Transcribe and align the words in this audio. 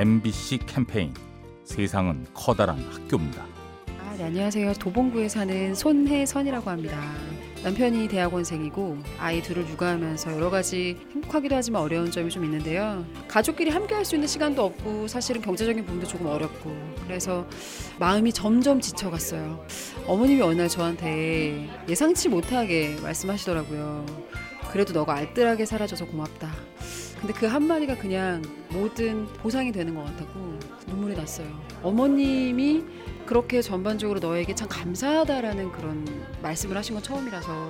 MBC 0.00 0.60
캠페인 0.64 1.12
세상은 1.62 2.24
커다란 2.32 2.78
학교입니다. 2.90 3.44
아, 4.02 4.14
네, 4.16 4.24
안녕하세요. 4.24 4.72
도봉구에 4.72 5.28
사는 5.28 5.74
손혜선이라고 5.74 6.70
합니다. 6.70 6.98
남편이 7.62 8.08
대학원생이고 8.08 8.96
아이 9.18 9.42
둘을 9.42 9.68
육아하면서 9.68 10.32
여러 10.32 10.48
가지 10.48 10.96
행복하기도 11.12 11.54
하지만 11.54 11.82
어려운 11.82 12.10
점이 12.10 12.30
좀 12.30 12.46
있는데요. 12.46 13.04
가족끼리 13.28 13.68
함께 13.68 13.94
할 13.94 14.06
수 14.06 14.14
있는 14.14 14.26
시간도 14.26 14.64
없고 14.64 15.06
사실은 15.06 15.42
경제적인 15.42 15.84
부분도 15.84 16.06
조금 16.06 16.28
어렵고 16.28 16.74
그래서 17.04 17.46
마음이 17.98 18.32
점점 18.32 18.80
지쳐갔어요. 18.80 19.66
어머님이 20.06 20.40
어느 20.40 20.54
날 20.62 20.68
저한테 20.70 21.68
예상치 21.90 22.30
못하게 22.30 22.96
말씀하시더라고요. 23.02 24.06
그래도 24.72 24.94
너가 24.94 25.12
알뜰하게 25.16 25.66
살아줘서 25.66 26.06
고맙다. 26.06 26.50
근데 27.20 27.34
그 27.34 27.46
한마디가 27.46 27.98
그냥 27.98 28.42
모든 28.70 29.26
보상이 29.34 29.70
되는 29.70 29.94
것 29.94 30.04
같았고 30.04 30.58
눈물이 30.86 31.14
났어요. 31.14 31.46
어머님이 31.82 32.84
그렇게 33.26 33.60
전반적으로 33.60 34.20
너에게 34.20 34.54
참 34.54 34.68
감사하다라는 34.68 35.70
그런 35.72 36.06
말씀을 36.42 36.76
하신 36.76 36.94
건 36.94 37.02
처음이라서 37.02 37.68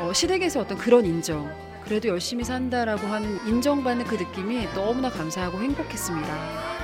어, 0.00 0.12
시댁에서 0.12 0.60
어떤 0.60 0.78
그런 0.78 1.04
인정 1.04 1.48
그래도 1.84 2.08
열심히 2.08 2.42
산다라고 2.42 3.06
하는 3.06 3.46
인정받는 3.46 4.06
그 4.06 4.14
느낌이 4.14 4.66
너무나 4.74 5.10
감사하고 5.10 5.58
행복했습니다. 5.58 6.74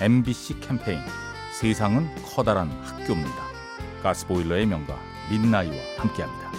MBC 0.00 0.60
캠페인 0.60 1.00
세상은 1.52 2.08
커다란 2.24 2.70
학교입니다. 2.82 3.48
가스보일러의 4.02 4.64
명가 4.66 4.98
민나이와 5.30 5.76
함께합니다. 5.98 6.57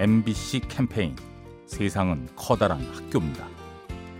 MBC 0.00 0.60
캠페인 0.60 1.14
세상은 1.66 2.26
커다란 2.34 2.80
학교입니다. 2.80 3.46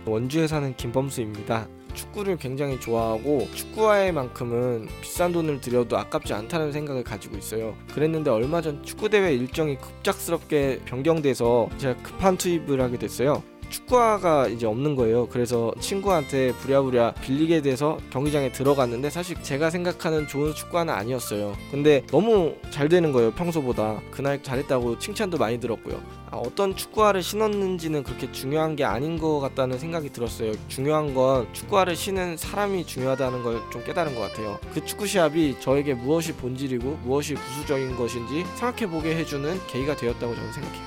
원주에 0.05 0.45
사는 0.45 0.75
김범수입니다. 0.77 1.67
축구를 1.95 2.37
굉장히 2.37 2.79
좋아하고 2.79 3.47
축구화에만큼은 3.55 4.87
비싼 5.01 5.31
돈을 5.31 5.59
들여도 5.59 5.97
아깝지 5.97 6.35
않다는 6.35 6.71
생각을 6.71 7.03
가지고 7.03 7.35
있어요. 7.35 7.75
그랬는데 7.95 8.29
얼마 8.29 8.61
전 8.61 8.83
축구 8.83 9.09
대회 9.09 9.33
일정이 9.33 9.75
급작스럽게 9.79 10.81
변경돼서 10.85 11.69
제가 11.79 11.97
급한 12.03 12.37
투입을 12.37 12.79
하게 12.79 12.99
됐어요. 12.99 13.41
축구화가 13.71 14.49
이제 14.49 14.65
없는 14.67 14.95
거예요. 14.95 15.27
그래서 15.27 15.71
친구한테 15.79 16.51
부랴부랴 16.53 17.13
빌리게 17.21 17.61
돼서 17.61 17.97
경기장에 18.11 18.51
들어갔는데 18.51 19.09
사실 19.09 19.41
제가 19.41 19.69
생각하는 19.71 20.27
좋은 20.27 20.53
축구화는 20.53 20.93
아니었어요. 20.93 21.55
근데 21.71 22.03
너무 22.11 22.53
잘 22.69 22.87
되는 22.89 23.11
거예요. 23.11 23.31
평소보다. 23.31 24.01
그날 24.11 24.43
잘했다고 24.43 24.99
칭찬도 24.99 25.37
많이 25.37 25.59
들었고요. 25.59 25.99
아, 26.29 26.37
어떤 26.37 26.75
축구화를 26.75 27.23
신었는지는 27.23 28.03
그렇게 28.03 28.31
중요한 28.31 28.75
게 28.75 28.83
아닌 28.85 29.17
것 29.17 29.39
같다는 29.39 29.79
생각이 29.79 30.11
들었어요. 30.11 30.53
중요한 30.67 31.13
건 31.13 31.47
축구화를 31.53 31.95
신은 31.95 32.37
사람이 32.37 32.85
중요하다는 32.85 33.43
걸 33.43 33.61
좀 33.71 33.83
깨달은 33.85 34.15
것 34.15 34.21
같아요. 34.21 34.59
그 34.73 34.83
축구 34.85 35.07
시합이 35.07 35.55
저에게 35.61 35.93
무엇이 35.93 36.33
본질이고 36.33 36.99
무엇이 37.03 37.35
부수적인 37.35 37.95
것인지 37.95 38.43
생각해보게 38.55 39.15
해주는 39.15 39.59
계기가 39.67 39.95
되었다고 39.95 40.35
저는 40.35 40.51
생각해요. 40.53 40.81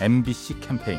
MBC 0.00 0.60
캠페인 0.60 0.98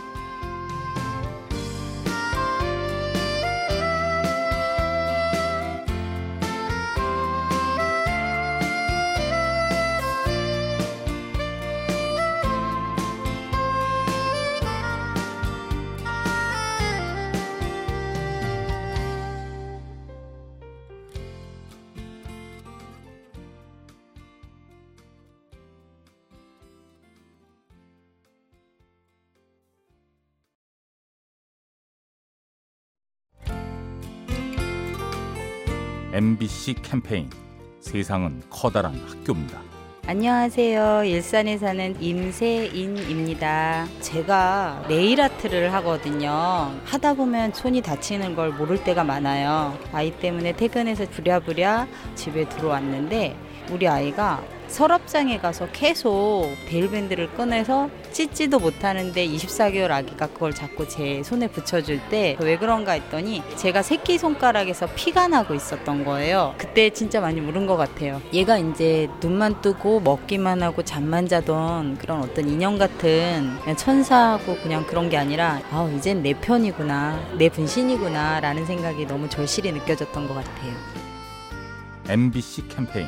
MBC 36.13 36.75
캠페인 36.81 37.29
세상은 37.79 38.41
커다란 38.49 38.93
학교입니다. 39.07 39.61
안녕하세요. 40.07 41.05
일산에 41.05 41.57
사는 41.57 41.95
임세인입니다. 42.01 43.87
제가 44.01 44.83
네일 44.89 45.21
아트를 45.21 45.71
하거든요. 45.75 46.73
하다 46.83 47.13
보면 47.13 47.53
손이 47.53 47.81
다치는 47.81 48.35
걸 48.35 48.51
모를 48.51 48.83
때가 48.83 49.05
많아요. 49.05 49.77
아이 49.93 50.11
때문에 50.19 50.53
퇴근해서 50.53 51.05
부랴부랴 51.05 51.87
집에 52.15 52.49
들어왔는데 52.49 53.37
우리 53.69 53.87
아이가 53.87 54.43
서랍장에 54.67 55.37
가서 55.39 55.67
계속 55.73 56.47
대일밴드를 56.69 57.33
꺼내서 57.35 57.89
찢지도 58.13 58.57
못하는데 58.59 59.27
24개월 59.27 59.91
아기가 59.91 60.27
그걸 60.27 60.53
자꾸 60.53 60.87
제 60.87 61.21
손에 61.23 61.47
붙여줄 61.47 61.99
때 62.09 62.37
왜 62.39 62.57
그런가 62.57 62.93
했더니 62.93 63.43
제가 63.57 63.81
새끼 63.81 64.17
손가락에서 64.17 64.87
피가 64.95 65.27
나고 65.27 65.53
있었던 65.55 66.05
거예요. 66.05 66.55
그때 66.57 66.89
진짜 66.89 67.19
많이 67.19 67.41
울은 67.41 67.67
것 67.67 67.75
같아요. 67.75 68.21
얘가 68.31 68.57
이제 68.57 69.09
눈만 69.21 69.61
뜨고 69.61 69.99
먹기만 69.99 70.63
하고 70.63 70.83
잠만 70.83 71.27
자던 71.27 71.97
그런 71.97 72.21
어떤 72.21 72.47
인형 72.47 72.77
같은 72.77 73.57
그냥 73.61 73.75
천사하고 73.75 74.55
그냥 74.63 74.85
그런 74.87 75.09
게 75.09 75.17
아니라 75.17 75.59
아 75.69 75.91
이젠 75.97 76.23
내 76.23 76.33
편이구나 76.33 77.35
내 77.37 77.49
분신이구나 77.49 78.39
라는 78.39 78.65
생각이 78.65 79.05
너무 79.05 79.27
절실히 79.27 79.73
느껴졌던 79.73 80.29
것 80.29 80.33
같아요. 80.33 80.71
MBC 82.07 82.69
캠페인 82.69 83.07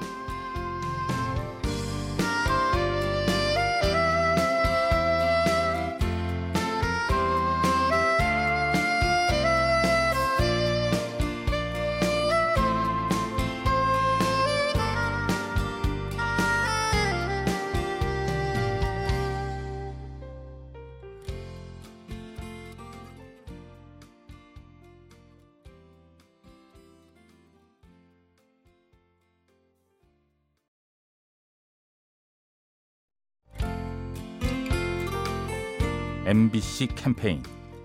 MBC 36.23 36.89
캠페인 36.95 37.41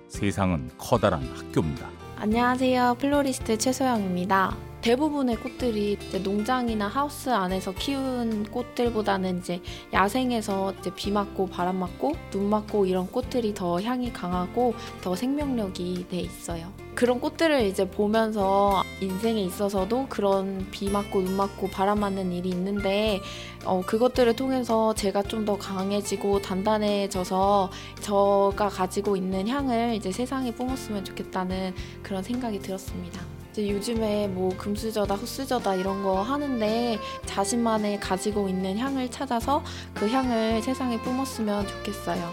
세상은 0.09 0.69
커다란 0.77 1.23
학교입니다. 1.23 1.89
안녕하세요. 2.19 2.97
플로리스트 3.01 3.57
최소영입니다. 3.57 4.55
대부분의 4.87 5.35
꽃들이 5.39 5.99
농장이나 6.23 6.87
하우스 6.87 7.29
안에서 7.29 7.73
키운 7.73 8.45
꽃들보다는 8.45 9.41
이제 9.41 9.61
야생에서 9.93 10.75
이제 10.79 10.95
비 10.95 11.11
맞고 11.11 11.49
바람 11.49 11.81
맞고 11.81 12.13
눈 12.31 12.49
맞고 12.49 12.87
이런 12.87 13.09
꽃들이 13.09 13.53
더 13.53 13.83
향이 13.83 14.13
강하고 14.13 14.75
더 15.03 15.17
생명력이 15.17 16.07
더 16.09 16.21
있어요. 16.21 16.73
그런 16.95 17.19
꽃들을 17.19 17.63
이제 17.65 17.91
보면서 17.91 18.85
인생에 19.01 19.43
있어서도 19.43 20.07
그런 20.09 20.69
비 20.71 20.89
맞고 20.89 21.21
눈 21.21 21.37
맞고 21.37 21.69
바람 21.71 21.99
맞는 21.99 22.31
일이 22.31 22.51
있는데 22.51 23.21
어, 23.65 23.83
그것들을 23.85 24.37
통해서 24.37 24.95
제가 24.95 25.25
좀 25.25 25.47
더 25.47 25.59
강해지고 25.59 26.43
단단해져서 26.43 27.71
저가 28.03 28.69
가지고 28.69 29.17
있는 29.17 29.49
향을 29.49 29.95
이제 29.97 30.13
세상에 30.13 30.53
뿜었으면 30.53 31.05
좋겠다는 31.05 31.75
그런 32.05 32.23
생각이 32.23 32.61
들었습니다. 32.61 33.36
이제 33.57 33.71
요즘에 33.71 34.29
뭐 34.29 34.55
금수저다 34.59 35.15
흑수저다 35.15 35.77
이런 35.77 36.03
거 36.03 36.21
하는데 36.21 36.99
자신만의 37.25 38.01
가지고 38.01 38.51
있는 38.51 38.77
향을 38.77 39.11
찾아서 39.11 39.65
그 39.95 40.07
향을 40.11 40.61
세상에 40.61 41.01
뿜었으면 41.01 41.67
좋겠어요. 41.67 42.31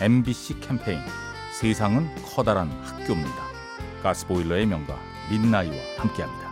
MBC 0.00 0.60
캠페인 0.60 1.00
세상은 1.52 2.08
커다란 2.34 2.70
학교입니다. 2.82 3.44
가스보일러의 4.02 4.64
명가 4.64 4.98
민나이와 5.30 5.76
함께합니다. 5.98 6.49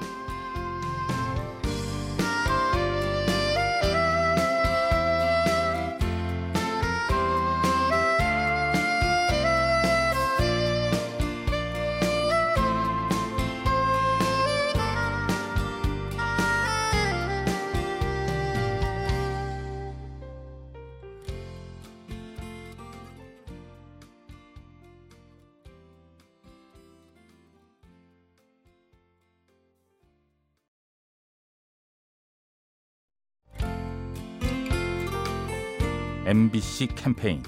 MBC 36.28 36.88
캠페인 36.94 37.42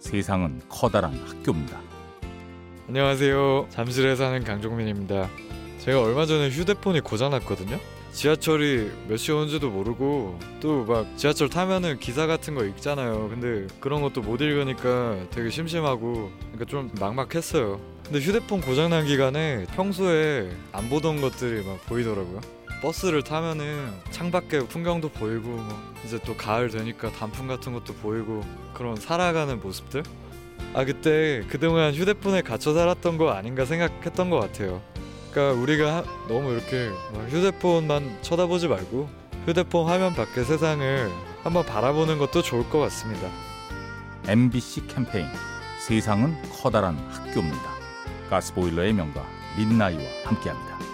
세상은 0.00 0.60
커다란 0.68 1.14
학교입니다. 1.24 1.80
안녕하세요. 2.88 3.68
잠실에 3.70 4.16
사는 4.16 4.42
강종민입니다. 4.42 5.30
제가 5.78 6.02
얼마 6.02 6.26
전에 6.26 6.48
휴대폰이 6.50 6.98
고장났거든요. 7.02 7.78
지하철이 8.10 8.90
몇 9.08 9.18
시 9.18 9.30
오는지도 9.30 9.70
모르고 9.70 10.40
또 10.60 10.84
막 10.84 11.16
지하철 11.16 11.48
타면은 11.48 12.00
기사 12.00 12.26
같은 12.26 12.56
거 12.56 12.64
읽잖아요. 12.64 13.28
근데 13.28 13.72
그런 13.78 14.02
것도 14.02 14.20
못 14.20 14.40
읽으니까 14.40 15.28
되게 15.30 15.48
심심하고 15.48 16.32
그러니까 16.40 16.64
좀 16.64 16.90
막막했어요. 16.98 17.80
근데 18.04 18.18
휴대폰 18.18 18.62
고장난 18.62 19.06
기간에 19.06 19.64
평소에 19.76 20.50
안 20.72 20.90
보던 20.90 21.20
것들이 21.20 21.64
막 21.64 21.80
보이더라고요. 21.86 22.40
버스를 22.84 23.22
타면은 23.22 23.94
창밖에 24.10 24.58
풍경도 24.68 25.08
보이고 25.08 25.48
뭐 25.48 25.92
이제 26.04 26.18
또 26.26 26.36
가을 26.36 26.68
되니까 26.68 27.10
단풍 27.12 27.46
같은 27.46 27.72
것도 27.72 27.94
보이고 27.94 28.44
그런 28.74 28.96
살아가는 28.96 29.58
모습들 29.58 30.02
아 30.74 30.84
그때 30.84 31.42
그동안 31.48 31.94
휴대폰에 31.94 32.42
갇혀 32.42 32.74
살았던 32.74 33.16
거 33.16 33.30
아닌가 33.30 33.64
생각했던 33.64 34.28
것 34.28 34.38
같아요. 34.38 34.82
그러니까 35.30 35.58
우리가 35.62 35.96
하- 35.96 36.04
너무 36.28 36.52
이렇게 36.52 36.90
막 37.14 37.26
휴대폰만 37.30 38.18
쳐다보지 38.20 38.68
말고 38.68 39.08
휴대폰 39.46 39.88
화면 39.88 40.14
밖의 40.14 40.44
세상을 40.44 41.10
한번 41.42 41.64
바라보는 41.64 42.18
것도 42.18 42.42
좋을 42.42 42.68
것 42.68 42.80
같습니다. 42.80 43.30
MBC 44.28 44.88
캠페인 44.88 45.26
세상은 45.88 46.36
커다란 46.52 46.98
학교입니다. 47.10 47.62
가스보일러의 48.28 48.92
명가 48.92 49.24
민나이와 49.56 50.02
함께합니다. 50.26 50.93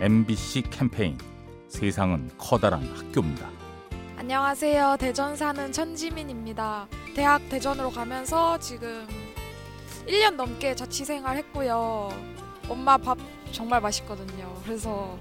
MBC 0.00 0.62
캠페인 0.70 1.18
세상은 1.68 2.30
커다란 2.38 2.82
학교입니다. 2.96 3.50
안녕하세요. 4.16 4.96
대전 4.98 5.36
사는 5.36 5.70
천지민입니다. 5.70 6.88
대학 7.14 7.46
대전으로 7.50 7.90
가면서 7.90 8.58
지금 8.58 9.06
1년 10.06 10.36
넘게 10.36 10.74
자취 10.74 11.04
생활 11.04 11.36
했고요. 11.36 12.08
엄마 12.66 12.96
밥 12.96 13.18
정말 13.52 13.82
맛있거든요. 13.82 14.58
그래서 14.64 15.18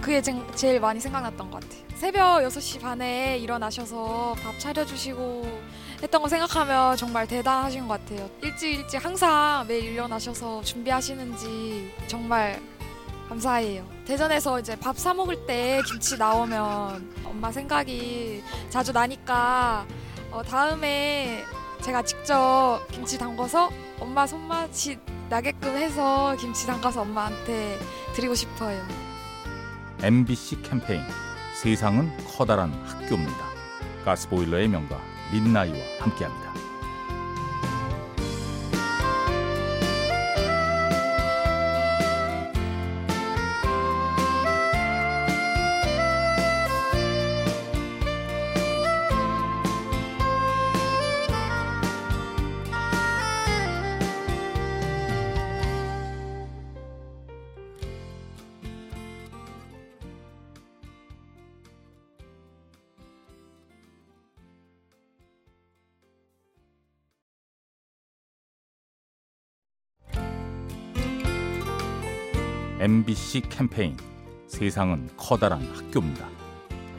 그게 0.00 0.22
제, 0.22 0.32
제일 0.54 0.78
많이 0.78 1.00
생각났던 1.00 1.50
것 1.50 1.60
같아요. 1.60 1.82
새벽 1.96 2.42
6시 2.44 2.80
반에 2.80 3.38
일어나셔서 3.38 4.36
밥 4.40 4.56
차려주시고 4.60 5.62
했던 6.04 6.22
거 6.22 6.28
생각하면 6.28 6.96
정말 6.96 7.26
대단하신 7.26 7.88
것 7.88 7.98
같아요. 8.00 8.30
일찍 8.40 8.72
일찍 8.72 9.04
항상 9.04 9.64
매일 9.66 9.94
일어나셔서 9.94 10.62
준비하시는지 10.62 11.92
정말 12.06 12.62
감사해요. 13.28 13.84
대전에서 14.06 14.60
이제 14.60 14.76
밥 14.76 14.96
사 14.98 15.12
먹을 15.14 15.46
때 15.46 15.82
김치 15.86 16.16
나오면 16.16 17.14
엄마 17.24 17.52
생각이 17.52 18.42
자주 18.70 18.92
나니까 18.92 19.84
어, 20.30 20.42
다음에 20.42 21.44
제가 21.82 22.02
직접 22.02 22.80
김치 22.90 23.18
담궈서 23.18 23.70
엄마 24.00 24.26
손맛이 24.26 24.98
나게끔 25.28 25.76
해서 25.76 26.36
김치 26.38 26.66
담가서 26.66 27.02
엄마한테 27.02 27.78
드리고 28.14 28.34
싶어요. 28.34 28.80
MBC 30.02 30.62
캠페인 30.62 31.02
세상은 31.62 32.10
커다란 32.36 32.72
학교입니다. 32.86 33.44
가스보일러의 34.04 34.68
명가 34.68 34.98
민나이와 35.32 35.76
함께합니다. 36.00 36.52
MBC 72.86 73.42
캠페인 73.50 73.96
세상은 74.46 75.10
커다란 75.16 75.60
학교입니다. 75.74 76.28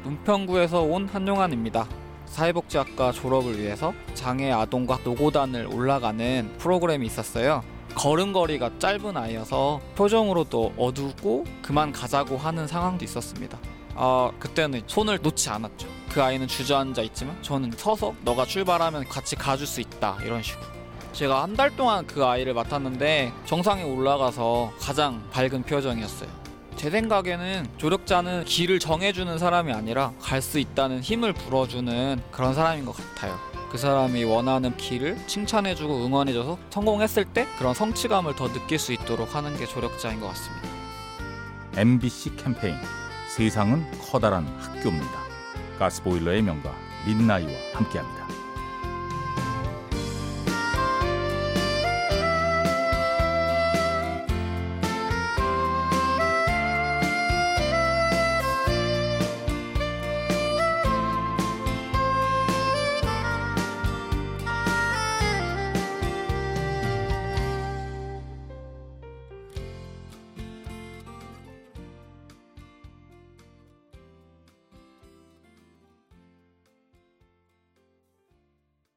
은평구에서 0.06 0.82
온 0.82 1.08
한용환입니다. 1.08 1.88
사회복지학과 2.26 3.14
졸업을 3.14 3.58
위해서 3.58 3.94
장애 4.14 4.52
아동과 4.52 5.00
노고단을 5.06 5.70
올라가는 5.72 6.54
프로그램이 6.58 7.06
있었어요. 7.08 7.64
걸음걸이가 7.96 8.80
짧은 8.80 9.16
아이여서 9.16 9.80
표정으로도 9.96 10.74
어둡고 10.76 11.46
그만 11.62 11.94
가자고 11.94 12.36
하는 12.36 12.68
상황도 12.68 13.06
있었습니다. 13.06 13.58
아 13.96 14.30
그때는 14.40 14.82
손을 14.88 15.20
놓지 15.22 15.50
않았죠. 15.50 15.88
그 16.12 16.22
아이는 16.22 16.50
주저앉아 16.50 17.02
있지만 17.04 17.42
저는 17.42 17.72
서서 17.78 18.14
너가 18.26 18.44
출발하면 18.44 19.06
같이 19.06 19.38
가줄 19.38 19.66
수 19.66 19.80
있다 19.80 20.18
이런 20.26 20.44
식으로. 20.44 20.77
제가 21.18 21.42
한 21.42 21.56
달 21.56 21.76
동안 21.76 22.06
그 22.06 22.24
아이를 22.24 22.54
맡았는데 22.54 23.34
정상에 23.46 23.82
올라가서 23.82 24.72
가장 24.80 25.28
밝은 25.32 25.64
표정이었어요. 25.64 26.30
제 26.76 26.92
생각에는 26.92 27.66
조력자는 27.78 28.46
길을 28.46 28.78
정해주는 28.78 29.36
사람이 29.40 29.74
아니라 29.74 30.12
갈 30.22 30.44
수 30.44 30.60
있다는 30.60 31.02
힘을 31.02 31.34
불어주는 31.34 32.22
그런 32.30 32.54
사람인 32.54 32.86
것 32.86 32.96
같아요. 32.96 33.36
그 33.72 33.80
사람이 33.80 34.24
원하는 34.26 34.78
길을 34.78 35.18
칭찬해주고 35.26 36.06
응원해줘서 36.06 36.60
성공했을 36.70 37.26
때 37.26 37.48
그런 37.58 37.74
성취감을 37.74 38.36
더 38.36 38.48
느낄 38.54 38.78
수 38.78 38.94
있도록 38.94 39.34
하는 39.34 39.58
게 39.58 39.66
조력자인 39.66 40.20
것 40.20 40.28
같습니다. 40.28 40.68
MBC 41.78 42.36
캠페인 42.36 42.76
세상은 43.36 43.84
커다란 44.12 44.46
학교입니다. 44.60 45.20
가스보일러의 45.80 46.44
명가 46.44 46.72
민나이와 47.08 47.52
함께합니다. 47.74 48.28